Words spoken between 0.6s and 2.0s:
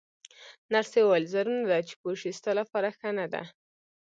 نرسې وویل: ضرور نه ده چې